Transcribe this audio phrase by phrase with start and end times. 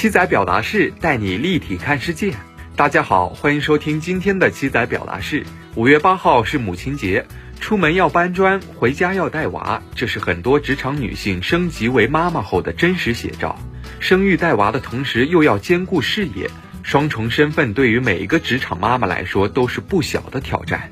[0.00, 2.32] 七仔表达式带你立体看世界。
[2.74, 5.44] 大家好，欢迎收听今天的七仔表达式。
[5.74, 7.26] 五月八号是母亲节，
[7.60, 13.58] 出门要搬砖，回家要带娃，这是很多职场女性升级为妈妈后的真实写照。
[13.98, 16.50] 生育带娃的同时，又要兼顾事业，
[16.82, 20.90] 双重身份对于每一个职场妈妈来说都是不小的挑战。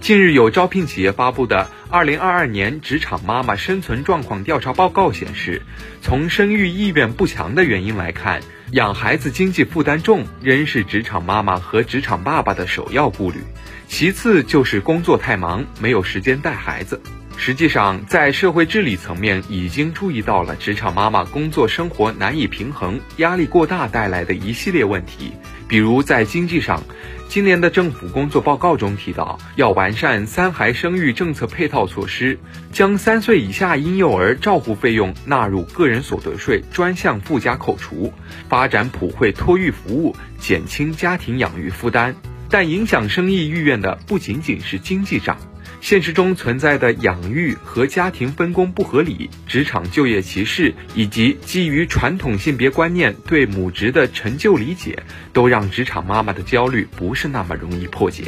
[0.00, 5.60] 近日有招聘企业发布的《二零二二年职场妈妈生存状况调查报告》显示，
[6.00, 8.40] 从生育意愿不强的原因来看，
[8.72, 13.40] 养孩子经济负担重仍是职场妈妈和职场爸爸的首要顾虑，
[13.88, 16.98] 其次就是工作太忙，没有时间带孩子。
[17.36, 25.32] 实际上，在社会治理层面已经注意到了职场妈妈工作生活难以平衡、压力过大带来的一系列问题，
[25.70, 26.82] 比如在经济上。
[27.28, 32.36] 今年的政府工作报告中提到，要完善三孩生育政策配套措施，
[32.72, 38.12] 将三岁以下婴幼儿照护费用纳入个人所得税专项附加扣除，
[38.48, 42.16] 发展普惠托育服务，减轻家庭养育负担。
[42.50, 45.38] 但影响生育意愿的不仅仅是经济上。
[45.80, 58.24] 现实中存在的养育和家庭分工不合理、职场就业歧视，以及基于传统性别观念对母职的陈旧理解，都让职场妈妈的焦虑不是那么容易破解。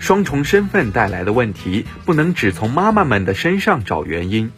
[0.00, 4.50] 双重身份带来的问题，不能只从妈妈们的身上找原因。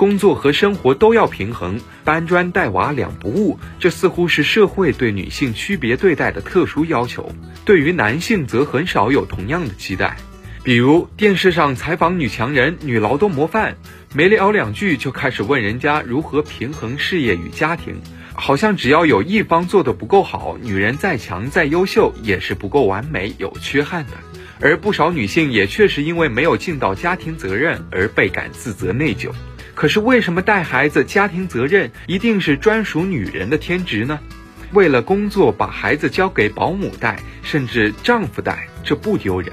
[0.00, 7.30] 工作和生活都要平衡，搬砖带娃两不误，这似乎是社会对女性区别对待的特殊要求。
[7.66, 10.16] 对于男性，则很少有同样的期待。
[10.64, 13.76] 比如电视上采访女强人、女劳动模范，
[14.14, 18.00] 没聊两句就开始问人家如何平衡事业与家庭，
[18.32, 24.12] 好像只要有一方做得不够好，女人再强再优秀也是不够完美、有缺憾的。
[24.62, 29.30] 而不少女性也确实因为没有尽到家庭责任而倍感自责内疚。
[29.80, 34.20] 可是为什么带孩子、家庭责任一定是专属女人的天职呢？
[34.74, 39.50] 为了工作把孩子交给保姆带，甚至丈夫带，这不丢人。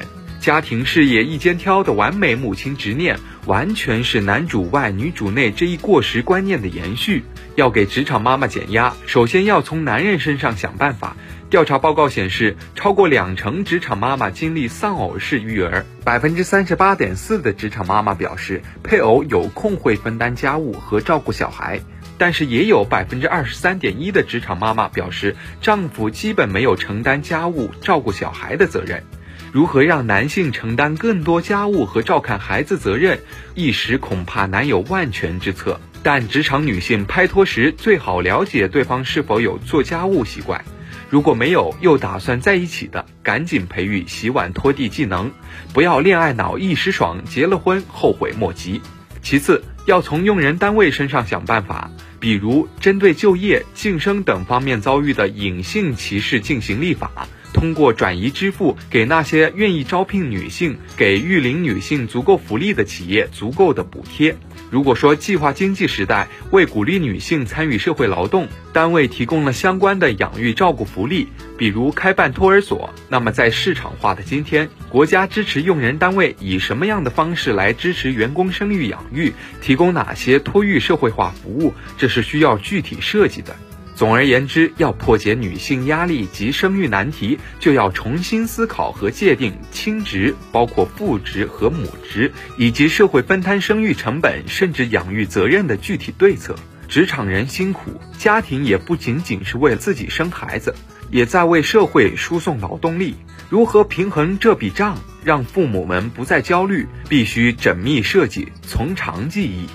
[0.48, 7.22] 家庭事业一肩挑的完美母亲执念，完全是男主外女主内这一过时观念的延续。
[7.56, 11.18] 要给职场妈妈减压，首先要从男人身上想办法。
[11.50, 21.82] 调查报告显示，超过两成职场妈妈经历丧偶式育儿，百分之三十八点四的职场妈妈表示配偶有空会分担家务和照顾小孩，
[22.18, 29.04] 但是也有百分之二十三点一的职场妈妈表示丈夫基本没有承担家务、照顾小孩的责任。
[29.52, 33.20] 如何让男性承担更多家务和照看孩子责任，
[33.56, 35.80] 一时恐怕难有万全之策。
[36.04, 40.64] 但职场女性拍拖时最好了解对方是否有做家务习惯，
[41.10, 45.32] 如果没有又打算在一起的，赶紧培育洗碗拖地技能，
[45.74, 48.82] 不要恋爱脑一时爽，结了婚后悔莫及。
[49.22, 57.28] 其次，要从用人单位身上想办法，比如针对就业、晋升等方面遭遇的隐性歧视进行立法。
[57.54, 64.36] 通过转移支付，给那些愿意招聘女性、给育龄女性足够福利的企业足够的补贴。
[64.70, 83.56] 如果说计划经济时代为鼓励女性参与社会劳动，单位提供了相关的养育照顾福利，比如开办托儿所，那么在市场化的今天，国家支持用人单位以什么样的方式来支持员工生育养育，提供哪些托育社会化服务，这是需要具体设计的。
[83.98, 96.56] 总而言之，要破解女性压力及生育难题，就要重新思考和界定亲职，包括父职和母职，以及社会分摊生育成本甚至养育责任的具体对策。
[96.88, 100.76] 职场人辛苦，家庭也不仅仅是为了自己生孩子，
[101.10, 103.16] 也在为社会输送劳动力。
[103.50, 109.66] 如何平衡这笔账，让父母们不再焦虑，必须缜密设计，从长计议。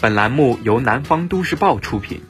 [0.00, 2.22] 本栏目由南方都市报出品。